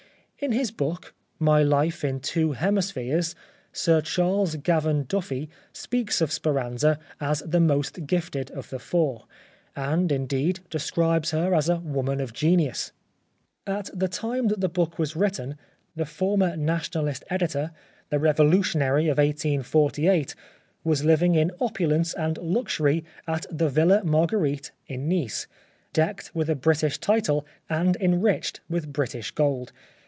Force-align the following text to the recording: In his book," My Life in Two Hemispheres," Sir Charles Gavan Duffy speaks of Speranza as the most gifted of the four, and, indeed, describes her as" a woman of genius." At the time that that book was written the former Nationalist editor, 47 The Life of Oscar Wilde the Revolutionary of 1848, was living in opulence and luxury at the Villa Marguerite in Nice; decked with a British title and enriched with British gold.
In 0.43 0.53
his 0.53 0.71
book," 0.71 1.13
My 1.49 1.61
Life 1.61 2.03
in 2.03 2.19
Two 2.19 2.53
Hemispheres," 2.53 3.35
Sir 3.73 4.01
Charles 4.01 4.55
Gavan 4.55 5.03
Duffy 5.07 5.51
speaks 5.71 6.19
of 6.19 6.31
Speranza 6.31 6.97
as 7.19 7.41
the 7.41 7.59
most 7.59 8.07
gifted 8.07 8.49
of 8.49 8.71
the 8.71 8.79
four, 8.79 9.25
and, 9.75 10.11
indeed, 10.11 10.61
describes 10.71 11.29
her 11.29 11.53
as" 11.53 11.69
a 11.69 11.75
woman 11.77 12.19
of 12.19 12.33
genius." 12.33 12.91
At 13.67 13.91
the 13.93 14.07
time 14.07 14.47
that 14.47 14.61
that 14.61 14.69
book 14.73 14.97
was 14.97 15.15
written 15.15 15.57
the 15.95 16.07
former 16.07 16.57
Nationalist 16.57 17.23
editor, 17.29 17.69
47 18.09 18.09
The 18.09 18.17
Life 18.17 18.23
of 18.23 18.23
Oscar 18.23 18.23
Wilde 18.45 18.49
the 18.49 18.51
Revolutionary 18.57 19.07
of 19.09 19.17
1848, 19.19 20.35
was 20.83 21.05
living 21.05 21.35
in 21.35 21.51
opulence 21.61 22.15
and 22.15 22.39
luxury 22.39 23.05
at 23.27 23.45
the 23.51 23.69
Villa 23.69 24.03
Marguerite 24.03 24.71
in 24.87 25.07
Nice; 25.07 25.45
decked 25.93 26.33
with 26.33 26.49
a 26.49 26.55
British 26.55 26.97
title 26.97 27.45
and 27.69 27.95
enriched 27.97 28.61
with 28.67 28.91
British 28.91 29.29
gold. 29.29 29.71